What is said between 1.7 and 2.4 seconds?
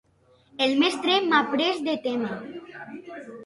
de tema.